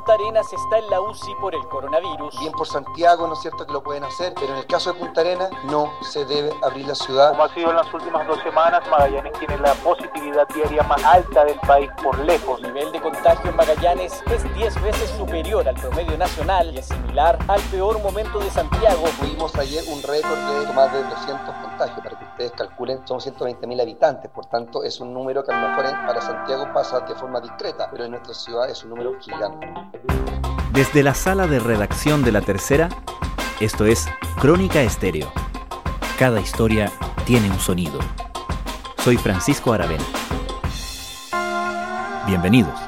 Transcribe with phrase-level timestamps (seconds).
[0.00, 2.34] Punta Arenas está en la UCI por el coronavirus.
[2.40, 4.32] Bien por Santiago, ¿no es cierto que lo pueden hacer?
[4.34, 7.32] Pero en el caso de Punta Arenas no se debe abrir la ciudad.
[7.32, 11.44] Como ha sido en las últimas dos semanas, Magallanes tiene la positividad diaria más alta
[11.44, 12.62] del país por lejos.
[12.62, 16.86] El nivel de contagio en Magallanes es 10 veces superior al promedio nacional y es
[16.86, 19.04] similar al peor momento de Santiago.
[19.18, 24.30] Tuvimos ayer un récord de más de 200 contagios, para que calculen, son 120.000 habitantes,
[24.30, 27.88] por tanto es un número que a lo mejor para Santiago pasa de forma discreta,
[27.90, 29.72] pero en nuestra ciudad es un número gigante.
[30.72, 32.88] Desde la sala de redacción de La Tercera,
[33.60, 34.06] esto es
[34.40, 35.30] Crónica Estéreo.
[36.18, 36.90] Cada historia
[37.26, 37.98] tiene un sonido.
[38.98, 40.04] Soy Francisco Aravena.
[42.26, 42.78] Bienvenidos.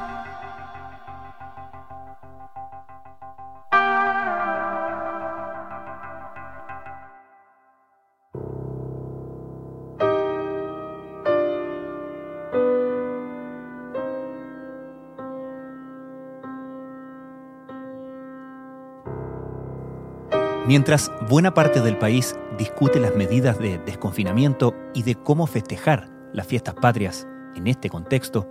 [20.72, 26.46] Mientras buena parte del país discute las medidas de desconfinamiento y de cómo festejar las
[26.46, 28.48] fiestas patrias en este contexto,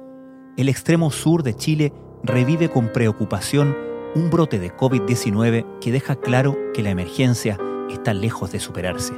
[0.56, 3.76] el extremo sur de Chile revive con preocupación
[4.14, 7.58] un brote de COVID-19 que deja claro que la emergencia
[7.90, 9.14] está lejos de superarse.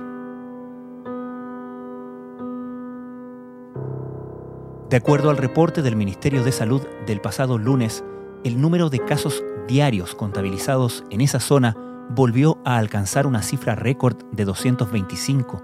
[4.90, 8.02] De acuerdo al reporte del Ministerio de Salud del pasado lunes,
[8.46, 11.76] el número de casos diarios contabilizados en esa zona
[12.10, 15.64] volvió a alcanzar una cifra récord de 225.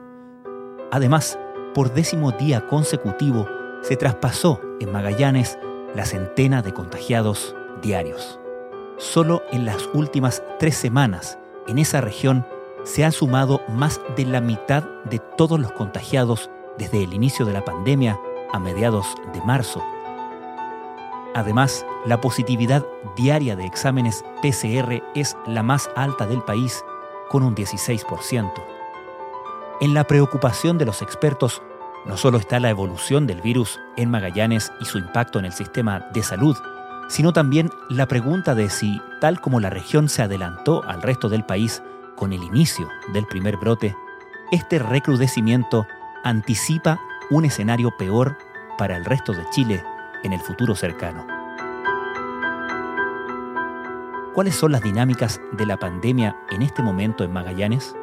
[0.92, 1.40] Además,
[1.74, 3.48] por décimo día consecutivo,
[3.82, 5.58] se traspasó en Magallanes
[5.96, 8.40] la centena de contagiados diarios.
[8.98, 12.46] Solo en las últimas tres semanas, en esa región,
[12.84, 17.54] se ha sumado más de la mitad de todos los contagiados desde el inicio de
[17.54, 18.20] la pandemia
[18.52, 19.84] a mediados de marzo.
[21.36, 22.86] Además, la positividad
[23.16, 26.84] diaria de exámenes PCR es la más alta del país,
[27.30, 28.52] con un 16%.
[29.82, 31.62] En la preocupación de los expertos,
[32.06, 36.00] no solo está la evolución del virus en Magallanes y su impacto en el sistema
[36.14, 36.58] de salud,
[37.10, 41.46] sino también la pregunta de si, tal como la región se adelantó al resto del
[41.46, 41.84] país
[42.16, 43.96] con el inicio del primer brote,
[44.52, 45.86] este recrudecimiento
[46.24, 48.38] anticipa un escenario peor
[48.78, 49.84] para el resto de Chile
[50.24, 51.26] en el futuro cercano.
[54.34, 57.96] ¿Cuáles son las dinámicas de la pandemia en este momento en Magallanes?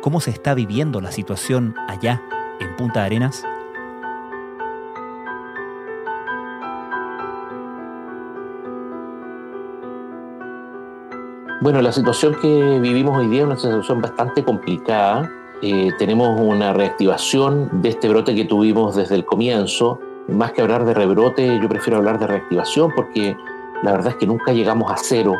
[0.00, 2.20] ¿Cómo se está viviendo la situación allá,
[2.58, 3.44] en Punta Arenas?
[11.60, 15.30] Bueno, la situación que vivimos hoy día es una situación bastante complicada.
[15.62, 20.00] Eh, tenemos una reactivación de este brote que tuvimos desde el comienzo.
[20.32, 23.36] Más que hablar de rebrote, yo prefiero hablar de reactivación porque
[23.82, 25.34] la verdad es que nunca llegamos a cero.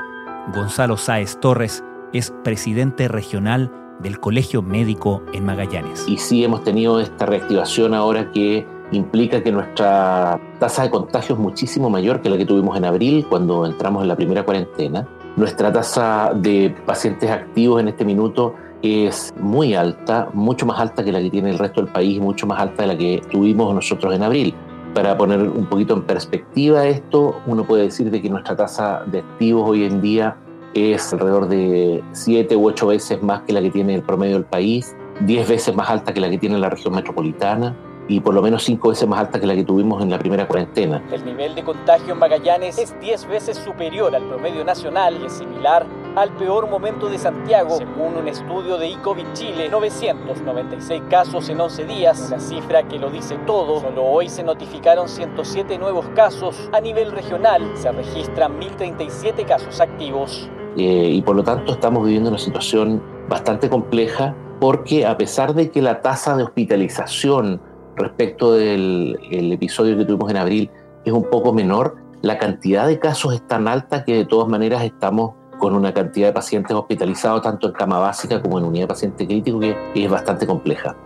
[0.55, 3.71] Gonzalo Sáez Torres es presidente regional
[4.01, 6.07] del Colegio Médico en Magallanes.
[6.09, 11.41] Y sí hemos tenido esta reactivación ahora que implica que nuestra tasa de contagio es
[11.41, 15.07] muchísimo mayor que la que tuvimos en abril cuando entramos en la primera cuarentena.
[15.37, 21.13] Nuestra tasa de pacientes activos en este minuto es muy alta, mucho más alta que
[21.13, 24.15] la que tiene el resto del país, mucho más alta de la que tuvimos nosotros
[24.15, 24.55] en abril.
[24.95, 29.21] Para poner un poquito en perspectiva esto, uno puede decir de que nuestra tasa de
[29.21, 30.37] activos hoy en día
[30.75, 34.45] es alrededor de 7 u 8 veces más que la que tiene el promedio del
[34.45, 37.75] país, 10 veces más alta que la que tiene la región metropolitana
[38.07, 40.47] y por lo menos 5 veces más alta que la que tuvimos en la primera
[40.47, 41.03] cuarentena.
[41.11, 45.33] El nivel de contagio en Magallanes es 10 veces superior al promedio nacional y es
[45.33, 45.87] similar
[46.17, 47.77] al peor momento de Santiago.
[47.77, 53.11] Según un estudio de ICOVID Chile, 996 casos en 11 días, una cifra que lo
[53.11, 53.81] dice todo.
[53.81, 56.69] Solo hoy se notificaron 107 nuevos casos.
[56.73, 60.51] A nivel regional se registran 1037 casos activos.
[60.77, 65.71] Eh, y por lo tanto estamos viviendo una situación bastante compleja porque a pesar de
[65.71, 67.61] que la tasa de hospitalización
[67.97, 70.71] respecto del episodio que tuvimos en abril
[71.05, 74.85] es un poco menor, la cantidad de casos es tan alta que de todas maneras
[74.85, 75.33] estamos
[75.63, 79.25] con una cantidad de pacientes hospitalizados tanto en cama básica como en unidad de paciente
[79.29, 80.97] crítico que es bastante compleja.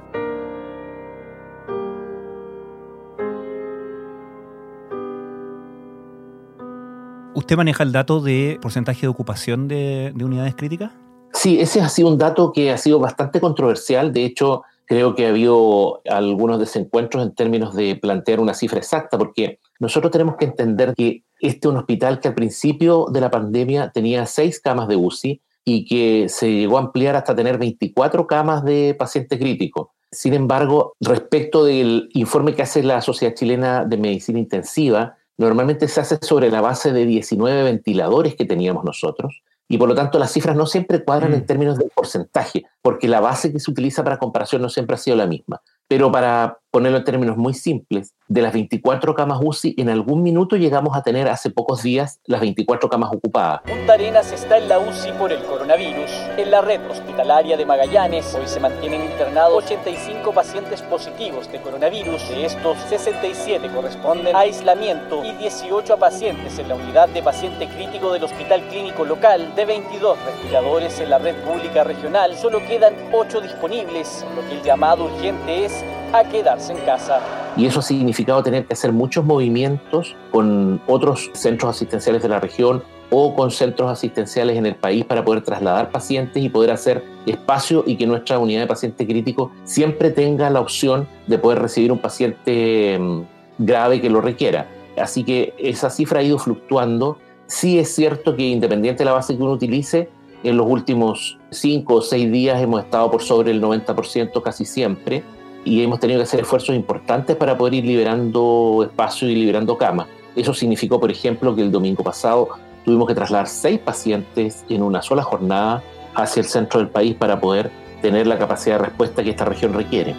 [7.35, 10.91] ¿Usted maneja el dato de porcentaje de ocupación de, de, unidades críticas?
[11.35, 14.11] Sí, ese ha sido un dato que ha sido bastante controversial.
[14.11, 19.19] De hecho, creo que ha habido algunos desencuentros en términos de plantear una cifra exacta,
[19.19, 23.31] porque nosotros tenemos que entender que este es un hospital que al principio de la
[23.31, 28.27] pandemia tenía seis camas de UCI y que se llegó a ampliar hasta tener 24
[28.27, 29.93] camas de paciente crítico.
[30.11, 36.01] Sin embargo, respecto del informe que hace la Sociedad Chilena de Medicina Intensiva, normalmente se
[36.01, 40.33] hace sobre la base de 19 ventiladores que teníamos nosotros y por lo tanto las
[40.33, 41.47] cifras no siempre cuadran en mm.
[41.47, 45.17] términos de porcentaje, porque la base que se utiliza para comparación no siempre ha sido
[45.17, 45.61] la misma.
[45.89, 50.57] Pero para ponerlo en términos muy simples, de las 24 camas UCI, en algún minuto
[50.57, 53.63] llegamos a tener hace pocos días las 24 camas ocupadas.
[53.63, 56.11] Punta Arenas está en la UCI por el coronavirus.
[56.37, 62.29] En la red hospitalaria de Magallanes hoy se mantienen internados 85 pacientes positivos de coronavirus.
[62.29, 67.69] De estos, 67 corresponden a aislamiento y 18 a pacientes en la unidad de paciente
[67.69, 69.55] crítico del Hospital Clínico Local.
[69.55, 74.63] De 22 respiradores en la red pública regional, solo quedan 8 disponibles, lo que el
[74.63, 75.76] llamado urgente es
[76.13, 77.21] a quedarse en casa.
[77.57, 82.41] Y eso ha significado tener que hacer muchos movimientos con otros centros asistenciales de la
[82.41, 87.05] región o con centros asistenciales en el país para poder trasladar pacientes y poder hacer
[87.25, 91.93] espacio y que nuestra unidad de paciente crítico siempre tenga la opción de poder recibir
[91.93, 93.23] un paciente mm,
[93.59, 94.67] grave que lo requiera.
[94.99, 97.19] Así que esa cifra ha ido fluctuando.
[97.47, 100.09] Sí es cierto que independiente de la base que uno utilice,
[100.43, 105.25] en los últimos cinco o seis días hemos estado por sobre el 90% casi siempre
[105.67, 110.07] y hemos tenido que hacer esfuerzos importantes para poder ir liberando espacio y liberando camas.
[110.37, 112.51] Eso significó, por ejemplo, que el domingo pasado
[112.85, 115.83] tuvimos que trasladar seis pacientes en una sola jornada
[116.15, 119.75] hacia el centro del país para poder tener la capacidad de respuesta que esta región
[119.75, 120.15] requiere.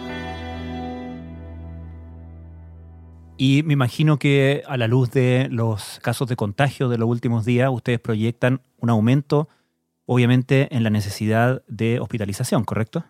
[3.38, 7.46] Y me imagino que a la luz de los casos de contagio de los últimos
[7.46, 9.48] días, ustedes proyectan un aumento,
[10.04, 13.04] obviamente, en la necesidad de hospitalización, ¿correcto?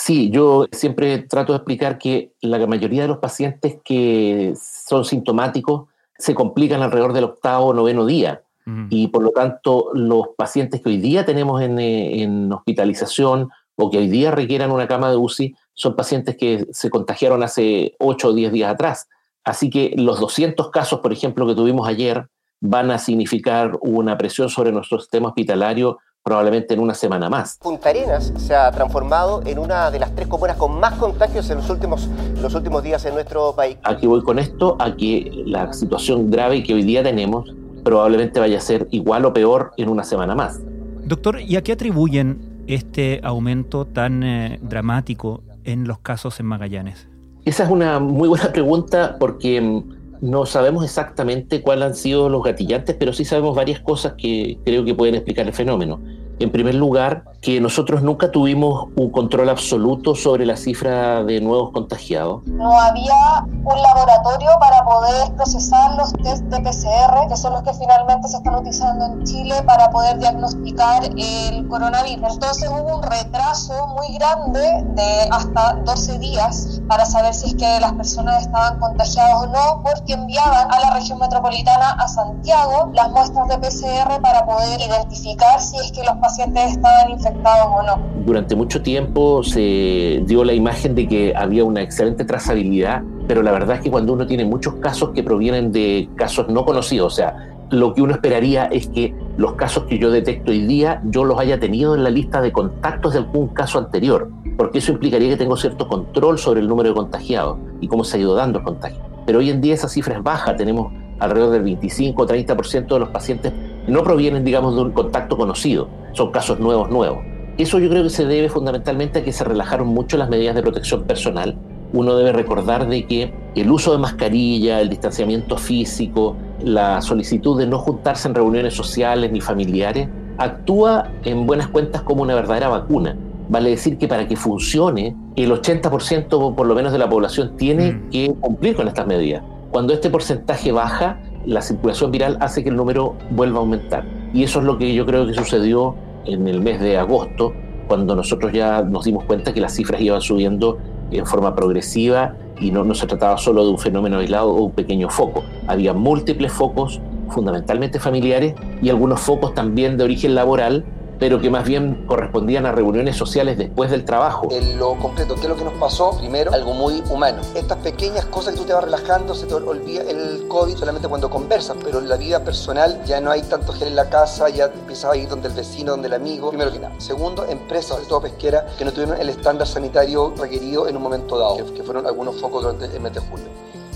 [0.00, 5.88] Sí, yo siempre trato de explicar que la mayoría de los pacientes que son sintomáticos
[6.16, 8.42] se complican alrededor del octavo o noveno día.
[8.90, 13.90] Y por lo tanto, los pacientes que hoy día tenemos en, eh, en, hospitalización o
[13.90, 18.28] que hoy día requieran una cama de UCI son pacientes que se contagiaron hace 8
[18.28, 19.08] o 10 días atrás.
[19.42, 22.28] Así que los 200 casos, por ejemplo, que tuvimos ayer,
[22.60, 25.98] van a significar una presión sobre nuestro sistema hospitalario
[26.28, 27.56] probablemente en una semana más.
[27.56, 31.56] Punta Arenas se ha transformado en una de las tres comunas con más contagios en
[31.56, 32.06] los últimos,
[32.42, 33.78] los últimos días en nuestro país.
[33.82, 37.50] Aquí voy con esto, a que la situación grave que hoy día tenemos
[37.82, 40.60] probablemente vaya a ser igual o peor en una semana más.
[41.06, 47.08] Doctor, ¿y a qué atribuyen este aumento tan eh, dramático en los casos en Magallanes?
[47.46, 49.82] Esa es una muy buena pregunta porque mm,
[50.20, 54.84] no sabemos exactamente cuáles han sido los gatillantes, pero sí sabemos varias cosas que creo
[54.84, 56.00] que pueden explicar el fenómeno.
[56.40, 61.70] En primer lugar, que nosotros nunca tuvimos un control absoluto sobre la cifra de nuevos
[61.72, 62.44] contagiados.
[62.46, 67.72] No había un laboratorio para poder procesar los test de PCR, que son los que
[67.74, 72.34] finalmente se están utilizando en Chile para poder diagnosticar el coronavirus.
[72.34, 77.80] Entonces hubo un retraso muy grande de hasta 12 días para saber si es que
[77.80, 83.10] las personas estaban contagiadas o no, porque enviaban a la región metropolitana, a Santiago, las
[83.10, 87.98] muestras de PCR para poder identificar si es que los pacientes estaban infectados o no.
[88.24, 93.52] Durante mucho tiempo se dio la imagen de que había una excelente trazabilidad, pero la
[93.52, 97.16] verdad es que cuando uno tiene muchos casos que provienen de casos no conocidos, o
[97.16, 97.36] sea,
[97.70, 101.38] lo que uno esperaría es que los casos que yo detecto hoy día yo los
[101.38, 105.36] haya tenido en la lista de contactos de algún caso anterior, porque eso implicaría que
[105.38, 108.64] tengo cierto control sobre el número de contagiados y cómo se ha ido dando el
[108.64, 108.98] contagio.
[109.24, 112.98] Pero hoy en día esa cifra es baja, tenemos alrededor del 25 o 30% de
[112.98, 113.52] los pacientes
[113.86, 117.20] no provienen, digamos, de un contacto conocido, son casos nuevos, nuevos.
[117.56, 120.62] Eso yo creo que se debe fundamentalmente a que se relajaron mucho las medidas de
[120.62, 121.56] protección personal.
[121.92, 127.66] Uno debe recordar de que el uso de mascarilla, el distanciamiento físico, la solicitud de
[127.66, 133.16] no juntarse en reuniones sociales ni familiares, actúa en buenas cuentas como una verdadera vacuna.
[133.48, 137.92] Vale decir que para que funcione, el 80% por lo menos de la población tiene
[137.92, 138.10] mm.
[138.10, 139.42] que cumplir con estas medidas.
[139.70, 144.04] Cuando este porcentaje baja, la circulación viral hace que el número vuelva a aumentar.
[144.34, 147.52] Y eso es lo que yo creo que sucedió en el mes de agosto,
[147.86, 150.78] cuando nosotros ya nos dimos cuenta que las cifras iban subiendo
[151.10, 154.72] en forma progresiva y no, no se trataba solo de un fenómeno aislado o un
[154.72, 155.42] pequeño foco.
[155.66, 157.00] Había múltiples focos,
[157.30, 160.84] fundamentalmente familiares, y algunos focos también de origen laboral,
[161.18, 164.48] pero que más bien correspondían a reuniones sociales después del trabajo.
[164.50, 166.16] En lo concreto, ¿qué es lo que nos pasó?
[166.18, 167.40] Primero, algo muy humano.
[167.54, 171.28] Estas pequeñas cosas que tú te vas relajando, se te olvida el COVID solamente cuando
[171.30, 174.66] conversas, pero en la vida personal ya no hay tanto gel en la casa, ya
[174.66, 176.94] empiezas a ir donde el vecino, donde el amigo, primero que nada.
[176.98, 181.38] Segundo, empresas, sobre todo pesqueras, que no tuvieron el estándar sanitario requerido en un momento
[181.38, 183.46] dado, que, fueron algunos focos durante el mes de julio.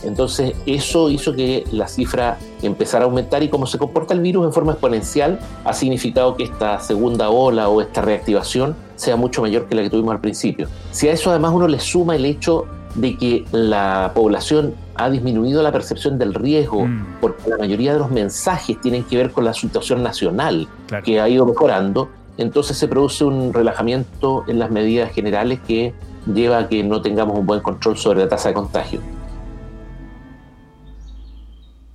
[0.04, 4.46] Entonces eso hizo que la cifra empezara a aumentar y como se comporta el virus
[4.46, 9.66] en forma exponencial, ha significado que esta segunda ola o esta reactivación sea mucho mayor
[9.66, 10.68] que la que tuvimos al principio.
[10.90, 15.62] Si a eso además uno le suma el hecho de que la población ha disminuido
[15.62, 17.18] la percepción del riesgo, mm.
[17.20, 20.68] porque la mayoría de los mensajes tienen que ver con la situación nacional,
[21.04, 25.94] que ha ido mejorando, entonces se produce un relajamiento en las medidas generales que
[26.32, 29.00] lleva a que no tengamos un buen control sobre la tasa de contagio.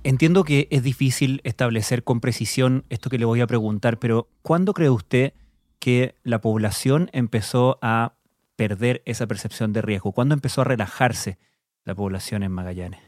[0.08, 4.72] Entiendo que es difícil establecer con precisión esto que le voy a preguntar, pero ¿cuándo
[4.72, 5.34] cree usted
[5.80, 8.14] que la población empezó a
[8.56, 10.12] perder esa percepción de riesgo?
[10.12, 11.36] ¿Cuándo empezó a relajarse
[11.84, 13.00] la población en Magallanes?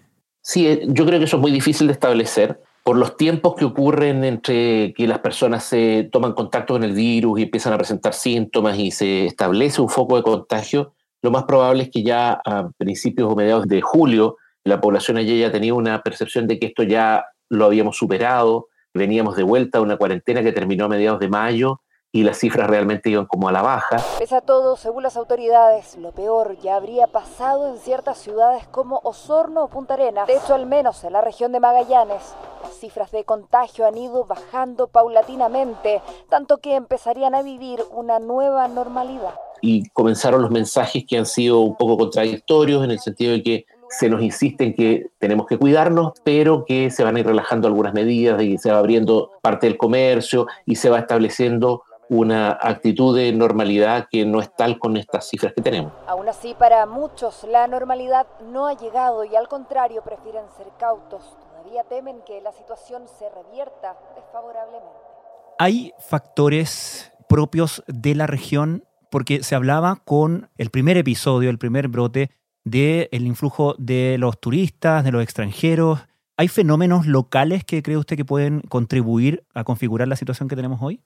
[0.42, 3.64] Sí, eh, yo creo que eso es muy difícil de establecer por los tiempos que
[3.64, 8.12] ocurren entre que las personas se toman contacto con el virus y empiezan a presentar
[8.12, 10.92] síntomas y se establece un foco de contagio,
[11.22, 15.40] lo más probable es que ya a principios o mediados de julio la población allí
[15.40, 19.80] ya tenía una percepción de que esto ya lo habíamos superado, veníamos de vuelta a
[19.82, 21.80] una cuarentena que terminó a mediados de mayo
[22.12, 23.98] y las cifras realmente iban como a la baja.
[24.18, 29.00] Pese a todo, según las autoridades, lo peor ya habría pasado en ciertas ciudades como
[29.04, 30.26] Osorno o Punta Arenas.
[30.26, 34.24] De hecho, al menos en la región de Magallanes, las cifras de contagio han ido
[34.24, 39.34] bajando paulatinamente, tanto que empezarían a vivir una nueva normalidad.
[39.62, 43.66] Y comenzaron los mensajes que han sido un poco contradictorios en el sentido de que
[43.90, 47.66] se nos insiste en que tenemos que cuidarnos, pero que se van a ir relajando
[47.66, 53.16] algunas medidas y se va abriendo parte del comercio y se va estableciendo una actitud
[53.16, 55.92] de normalidad que no es tal con estas cifras que tenemos.
[56.06, 61.22] Aún así, para muchos la normalidad no ha llegado y al contrario prefieren ser cautos.
[61.52, 64.88] Todavía temen que la situación se revierta desfavorablemente.
[65.58, 68.84] ¿Hay factores propios de la región?
[69.10, 72.30] Porque se hablaba con el primer episodio, el primer brote,
[72.64, 76.00] del influjo de los turistas, de los extranjeros.
[76.36, 80.80] ¿Hay fenómenos locales que cree usted que pueden contribuir a configurar la situación que tenemos
[80.82, 81.00] hoy?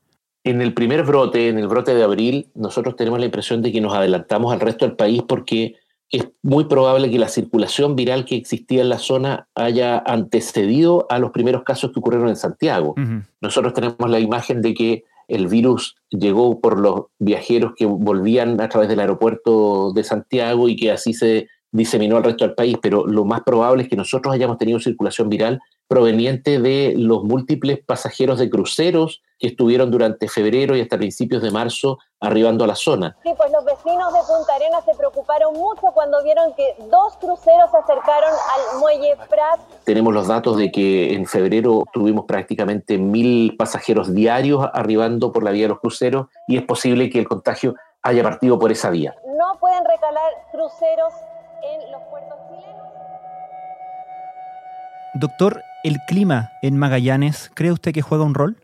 [0.44, 3.80] En el primer brote, en el brote de abril, nosotros tenemos la impresión de que
[3.80, 5.76] nos adelantamos al resto del país porque
[6.10, 11.18] es muy probable que la circulación viral que existía en la zona haya antecedido a
[11.18, 12.94] los primeros casos que ocurrieron en Santiago.
[13.40, 18.68] Nosotros tenemos la imagen de que el virus llegó por los viajeros que volvían a
[18.68, 23.06] través del aeropuerto de Santiago y que así se diseminó al resto del país, pero
[23.06, 28.38] lo más probable es que nosotros hayamos tenido circulación viral proveniente de los múltiples pasajeros
[28.38, 33.16] de cruceros que estuvieron durante febrero y hasta principios de marzo arribando a la zona.
[33.22, 37.70] Sí, pues los vecinos de Punta Arenas se preocuparon mucho cuando vieron que dos cruceros
[37.70, 39.60] se acercaron al muelle Prat.
[39.84, 45.50] Tenemos los datos de que en febrero tuvimos prácticamente mil pasajeros diarios arribando por la
[45.50, 49.14] vía de los cruceros y es posible que el contagio haya partido por esa vía.
[49.36, 51.12] No pueden recalar cruceros
[51.62, 52.88] en los puertos chilenos.
[55.14, 58.56] Doctor, ¿el clima en Magallanes cree usted que juega un rol?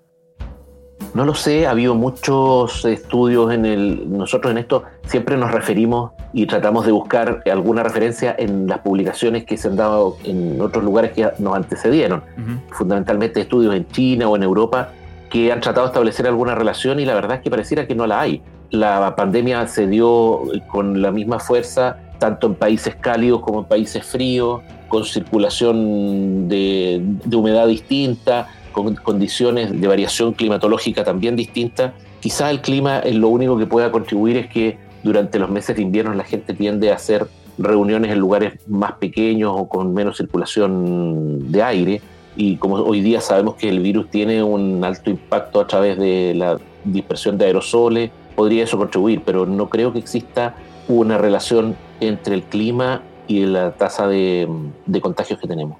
[1.14, 4.10] No lo sé, ha habido muchos estudios en el.
[4.10, 9.44] Nosotros en esto siempre nos referimos y tratamos de buscar alguna referencia en las publicaciones
[9.44, 12.22] que se han dado en otros lugares que nos antecedieron,
[12.70, 14.90] fundamentalmente estudios en China o en Europa
[15.30, 18.06] que han tratado de establecer alguna relación y la verdad es que pareciera que no
[18.06, 18.42] la hay.
[18.70, 24.04] La pandemia se dio con la misma fuerza tanto en países cálidos como en países
[24.04, 24.60] fríos,
[24.90, 27.00] con circulación de,
[27.32, 31.92] humedad distinta, con condiciones de variación climatológica también distintas.
[32.18, 35.82] Quizás el clima es lo único que pueda contribuir es que durante los meses de
[35.82, 41.52] invierno la gente tiende a hacer reuniones en lugares más pequeños o con menos circulación
[41.52, 42.00] de aire.
[42.36, 46.34] Y como hoy día sabemos que el virus tiene un alto impacto a través de
[46.34, 50.56] la dispersión de aerosoles, podría eso contribuir, pero no creo que exista
[50.88, 54.48] una relación entre el clima y la tasa de,
[54.86, 55.78] de contagios que tenemos.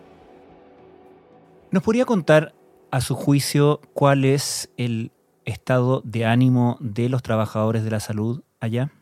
[1.73, 2.55] ¿Nos podría contar
[2.93, 5.11] a su juicio, ¿cuál es el
[5.45, 8.93] estado de ánimo de los trabajadores de la salud allá?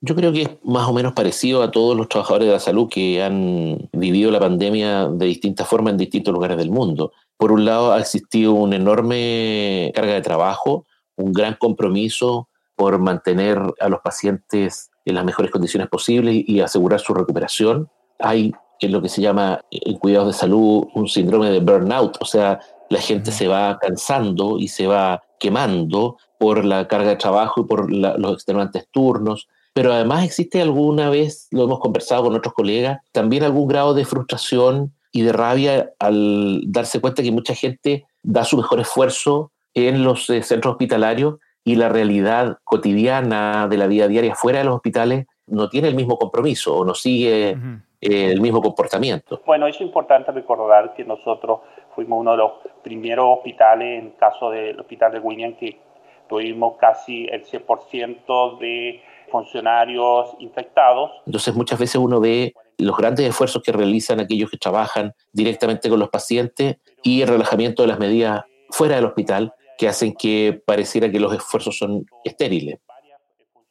[0.00, 2.88] Yo creo que es más o menos parecido a todos los trabajadores de la salud
[2.90, 7.12] que han vivido la pandemia de distintas formas en distintos lugares del mundo.
[7.36, 10.84] Por un lado, ha existido una enorme carga de trabajo,
[11.16, 17.00] un gran compromiso por mantener a los pacientes en las mejores condiciones posibles y asegurar
[17.00, 17.88] su recuperación.
[18.18, 22.24] Hay en lo que se llama en cuidados de salud un síndrome de burnout, o
[22.24, 27.62] sea, la gente se va cansando y se va quemando por la carga de trabajo
[27.62, 29.48] y por los extenuantes turnos.
[29.72, 34.04] Pero además existe alguna vez, lo hemos conversado con otros colegas, también algún grado de
[34.04, 40.04] frustración y de rabia al darse cuenta que mucha gente da su mejor esfuerzo en
[40.04, 44.76] los eh, centros hospitalarios y la realidad cotidiana de la vida diaria fuera de los
[44.76, 47.56] hospitales no tiene el mismo compromiso o no sigue
[48.00, 49.40] eh, el mismo comportamiento.
[49.46, 51.60] Bueno, es importante recordar que nosotros
[51.94, 52.52] fuimos uno de los
[52.82, 55.78] primeros hospitales, en caso del hospital de William, que
[56.28, 61.10] tuvimos casi el 100% de funcionarios infectados.
[61.26, 65.98] Entonces muchas veces uno ve los grandes esfuerzos que realizan aquellos que trabajan directamente con
[65.98, 71.10] los pacientes y el relajamiento de las medidas fuera del hospital que hacen que pareciera
[71.10, 72.78] que los esfuerzos son estériles.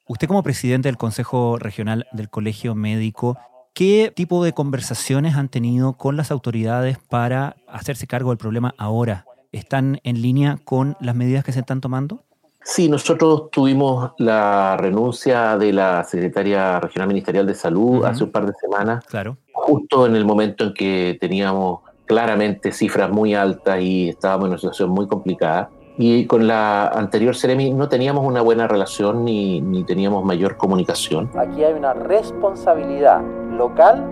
[0.08, 3.38] Usted como presidente del Consejo Regional del Colegio Médico,
[3.74, 9.26] ¿qué tipo de conversaciones han tenido con las autoridades para hacerse cargo del problema ahora?
[9.52, 12.26] ¿Están en línea con las medidas que se están tomando?
[12.66, 18.46] Sí, nosotros tuvimos la renuncia de la secretaria regional ministerial de salud hace un par
[18.46, 19.38] de semanas, claro.
[19.52, 24.58] justo en el momento en que teníamos claramente cifras muy altas y estábamos en una
[24.60, 25.70] situación muy complicada.
[25.98, 31.30] Y con la anterior Ceremi no teníamos una buena relación ni, ni teníamos mayor comunicación.
[31.38, 33.22] Aquí hay una responsabilidad
[33.52, 34.04] local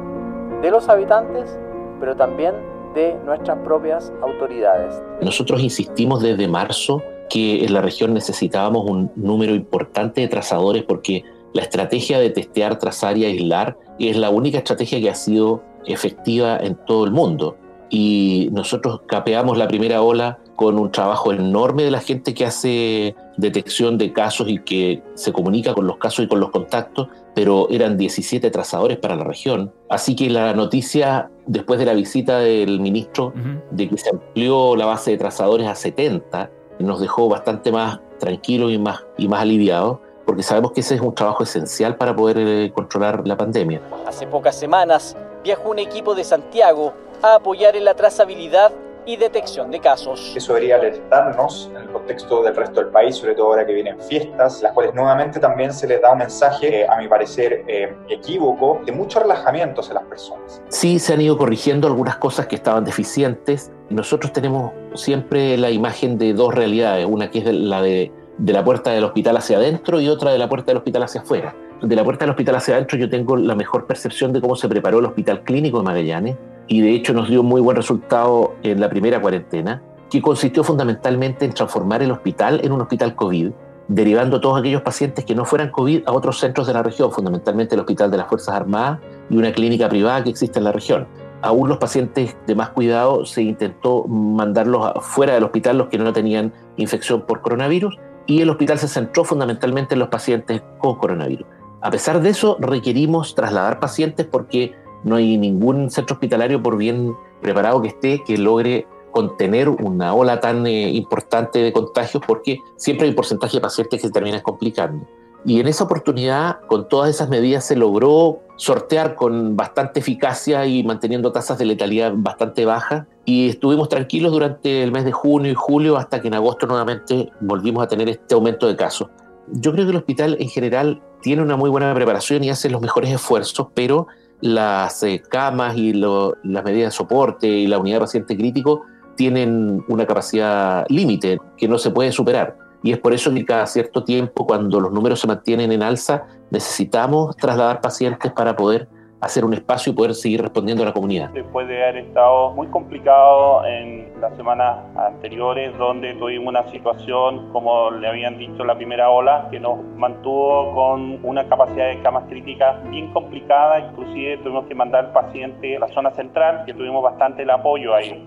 [0.61, 1.57] de los habitantes,
[1.99, 2.53] pero también
[2.93, 5.01] de nuestras propias autoridades.
[5.21, 11.23] Nosotros insistimos desde marzo que en la región necesitábamos un número importante de trazadores porque
[11.53, 16.57] la estrategia de testear, trazar y aislar es la única estrategia que ha sido efectiva
[16.57, 17.57] en todo el mundo.
[17.89, 23.15] Y nosotros capeamos la primera ola con un trabajo enorme de la gente que hace
[23.35, 27.67] detección de casos y que se comunica con los casos y con los contactos, pero
[27.71, 29.73] eran 17 trazadores para la región.
[29.89, 33.33] Así que la noticia, después de la visita del ministro,
[33.71, 38.71] de que se amplió la base de trazadores a 70, nos dejó bastante más tranquilos
[38.71, 42.37] y más, y más aliviados, porque sabemos que ese es un trabajo esencial para poder
[42.37, 43.81] eh, controlar la pandemia.
[44.05, 48.71] Hace pocas semanas viajó un equipo de Santiago a apoyar en la trazabilidad
[49.05, 50.33] y detección de casos.
[50.35, 53.99] Eso debería alertarnos en el contexto del resto del país, sobre todo ahora que vienen
[53.99, 57.93] fiestas, las cuales nuevamente también se les da un mensaje, eh, a mi parecer, eh,
[58.09, 60.61] equívoco, de muchos relajamientos a las personas.
[60.69, 63.71] Sí, se han ido corrigiendo algunas cosas que estaban deficientes.
[63.89, 68.63] Nosotros tenemos siempre la imagen de dos realidades, una que es la de, de la
[68.63, 71.55] puerta del hospital hacia adentro y otra de la puerta del hospital hacia afuera.
[71.81, 74.69] De la puerta del hospital hacia adentro yo tengo la mejor percepción de cómo se
[74.69, 76.37] preparó el Hospital Clínico de Magallanes,
[76.71, 81.43] y de hecho nos dio muy buen resultado en la primera cuarentena, que consistió fundamentalmente
[81.43, 83.51] en transformar el hospital en un hospital COVID,
[83.89, 87.75] derivando todos aquellos pacientes que no fueran COVID a otros centros de la región, fundamentalmente
[87.75, 91.07] el Hospital de las Fuerzas Armadas y una clínica privada que existe en la región.
[91.41, 96.13] Aún los pacientes de más cuidado se intentó mandarlos fuera del hospital, los que no
[96.13, 101.47] tenían infección por coronavirus, y el hospital se centró fundamentalmente en los pacientes con coronavirus.
[101.81, 107.13] A pesar de eso, requerimos trasladar pacientes porque no hay ningún centro hospitalario, por bien
[107.41, 113.05] preparado que esté, que logre contener una ola tan eh, importante de contagios porque siempre
[113.05, 115.05] hay un porcentaje de pacientes que se terminan complicando.
[115.43, 120.83] Y en esa oportunidad, con todas esas medidas, se logró sortear con bastante eficacia y
[120.83, 123.07] manteniendo tasas de letalidad bastante bajas.
[123.25, 127.31] Y estuvimos tranquilos durante el mes de junio y julio hasta que en agosto nuevamente
[127.39, 129.09] volvimos a tener este aumento de casos.
[129.47, 132.79] Yo creo que el hospital en general tiene una muy buena preparación y hace los
[132.79, 134.07] mejores esfuerzos, pero
[134.41, 138.83] las eh, camas y las medidas de soporte y la unidad de paciente crítico
[139.15, 142.57] tienen una capacidad límite que no se puede superar.
[142.83, 146.23] Y es por eso que cada cierto tiempo, cuando los números se mantienen en alza,
[146.49, 148.87] necesitamos trasladar pacientes para poder
[149.21, 151.29] hacer un espacio y poder seguir respondiendo a la comunidad.
[151.29, 157.91] Después de haber estado muy complicado en las semanas anteriores, donde tuvimos una situación, como
[157.91, 162.77] le habían dicho, la primera ola, que nos mantuvo con una capacidad de camas críticas
[162.89, 167.49] bien complicada, inclusive tuvimos que mandar paciente a la zona central, que tuvimos bastante el
[167.51, 168.25] apoyo ahí.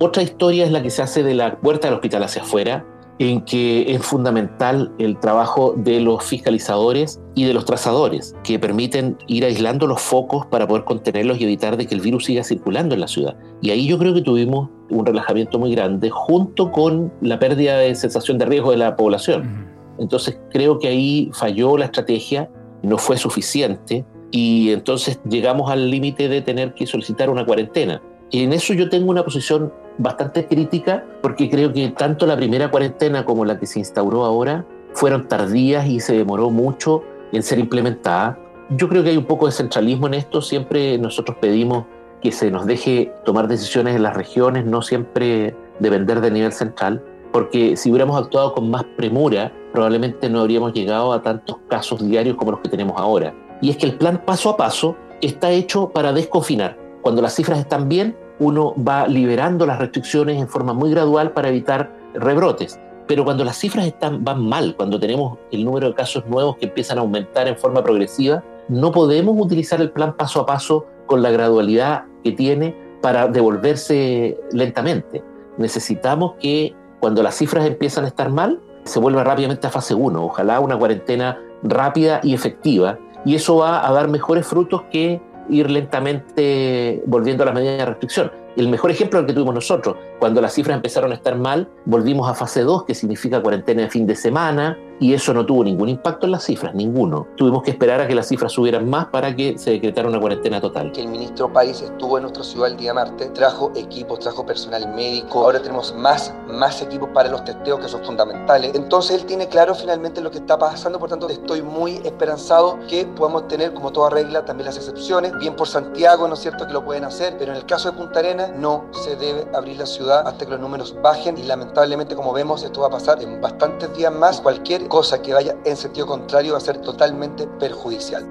[0.00, 2.84] Otra historia es la que se hace de la puerta del hospital hacia afuera,
[3.18, 9.16] en que es fundamental el trabajo de los fiscalizadores y de los trazadores, que permiten
[9.26, 12.94] ir aislando los focos para poder contenerlos y evitar de que el virus siga circulando
[12.94, 13.36] en la ciudad.
[13.62, 17.94] Y ahí yo creo que tuvimos un relajamiento muy grande junto con la pérdida de
[17.94, 19.68] sensación de riesgo de la población.
[19.98, 22.50] Entonces creo que ahí falló la estrategia,
[22.82, 28.02] no fue suficiente y entonces llegamos al límite de tener que solicitar una cuarentena.
[28.30, 32.70] Y en eso yo tengo una posición bastante crítica porque creo que tanto la primera
[32.70, 37.02] cuarentena como la que se instauró ahora fueron tardías y se demoró mucho
[37.32, 38.38] en ser implementada.
[38.70, 40.40] Yo creo que hay un poco de centralismo en esto.
[40.40, 41.84] Siempre nosotros pedimos
[42.22, 47.04] que se nos deje tomar decisiones en las regiones, no siempre depender del nivel central,
[47.32, 52.36] porque si hubiéramos actuado con más premura, probablemente no habríamos llegado a tantos casos diarios
[52.36, 53.34] como los que tenemos ahora.
[53.60, 56.78] Y es que el plan paso a paso está hecho para desconfinar.
[57.02, 61.48] Cuando las cifras están bien, uno va liberando las restricciones en forma muy gradual para
[61.48, 62.80] evitar rebrotes.
[63.06, 66.66] Pero cuando las cifras están, van mal, cuando tenemos el número de casos nuevos que
[66.66, 71.22] empiezan a aumentar en forma progresiva, no podemos utilizar el plan paso a paso con
[71.22, 75.22] la gradualidad que tiene para devolverse lentamente.
[75.58, 80.24] Necesitamos que cuando las cifras empiezan a estar mal, se vuelva rápidamente a fase 1.
[80.24, 82.98] Ojalá una cuarentena rápida y efectiva.
[83.26, 87.86] Y eso va a dar mejores frutos que ir lentamente volviendo a las medidas de
[87.86, 88.32] restricción.
[88.56, 89.96] El mejor ejemplo es el que tuvimos nosotros.
[90.18, 93.90] Cuando las cifras empezaron a estar mal, volvimos a fase 2, que significa cuarentena de
[93.90, 97.26] fin de semana, y eso no tuvo ningún impacto en las cifras, ninguno.
[97.36, 100.60] Tuvimos que esperar a que las cifras subieran más para que se decretara una cuarentena
[100.60, 100.92] total.
[100.96, 105.44] El ministro País estuvo en nuestra ciudad el día martes, trajo equipos, trajo personal médico,
[105.44, 108.74] ahora tenemos más, más equipos para los testeos que son fundamentales.
[108.74, 113.04] Entonces él tiene claro finalmente lo que está pasando, por tanto estoy muy esperanzado que
[113.04, 116.72] podamos tener como toda regla también las excepciones, bien por Santiago, ¿no es cierto?, que
[116.72, 119.86] lo pueden hacer, pero en el caso de Punta Arenas no se debe abrir la
[119.86, 123.40] ciudad hasta que los números bajen y lamentablemente como vemos esto va a pasar en
[123.40, 124.40] bastantes días más.
[124.40, 128.24] Cualquier cosa que vaya en sentido contrario va a ser totalmente perjudicial.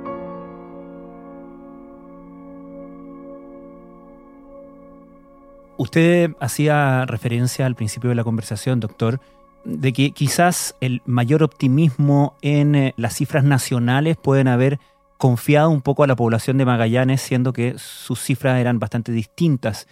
[5.77, 9.19] Usted hacía referencia al principio de la conversación, doctor,
[9.65, 14.79] de que quizás el mayor optimismo en eh, las cifras nacionales pueden haber
[15.17, 19.87] confiado un poco a la población de Magallanes, siendo que sus cifras eran bastante distintas.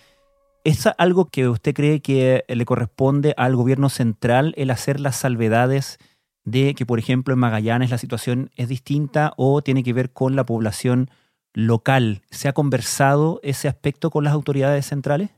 [0.64, 5.98] ¿Es algo que usted cree que le corresponde al gobierno central el hacer las salvedades
[6.44, 10.36] de que, por ejemplo, en Magallanes la situación es distinta o tiene que ver con
[10.36, 11.10] la población
[11.54, 12.22] local?
[12.30, 15.30] ¿Se ha conversado ese aspecto con las autoridades centrales?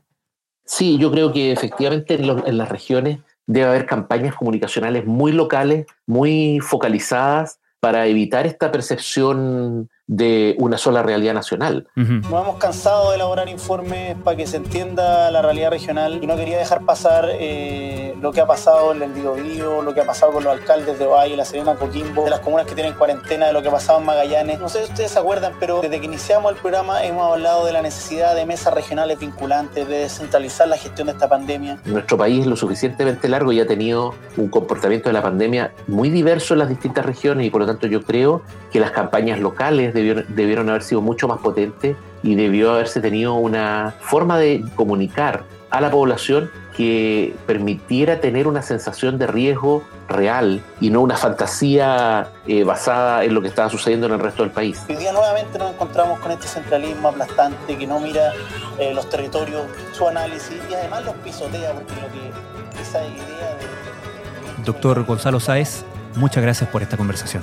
[0.64, 6.58] Sí, yo creo que efectivamente en, las regiones debe haber campañas comunicacionales muy locales, muy
[6.60, 11.86] focalizadas para evitar esta percepción de una sola realidad nacional.
[11.94, 16.36] Nos hemos cansado de elaborar informes para que se entienda la realidad regional y no
[16.36, 20.44] quería dejar pasar eh, lo que ha pasado en el lo que ha pasado con
[20.44, 23.60] los alcaldes de Valle, La Serena, Coquimbo, de las comunas que tienen cuarentena, de lo
[23.60, 24.58] que ha pasado en Magallanes.
[24.58, 27.72] No sé si ustedes se acuerdan, pero desde que iniciamos el programa hemos hablado de
[27.74, 31.78] la necesidad de mesas regionales vinculantes, de descentralizar la gestión de esta pandemia.
[31.84, 36.08] Nuestro país es lo suficientemente largo y ha tenido un comportamiento de la pandemia muy
[36.08, 38.40] diverso en las distintas regiones y por lo tanto yo creo
[38.72, 43.94] que las campañas locales debieron, haber sido mucho más potentes y debió haberse tenido una
[44.00, 50.90] forma de comunicar a la población que permitiera tener una sensación de riesgo real y
[50.90, 54.82] no una fantasía eh, basada en lo que estaba sucediendo en el resto del país.
[54.88, 58.32] Hoy día nuevamente nos encontramos con este centralismo aplastante que no mira
[58.78, 64.64] eh, los territorios, su análisis y además los pisotea porque lo que esa idea de...
[64.64, 65.84] Doctor Gonzalo Sáez,
[66.16, 67.42] muchas gracias por esta conversación.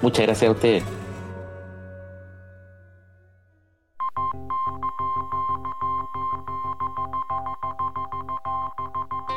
[0.00, 0.82] Muchas gracias a ustedes.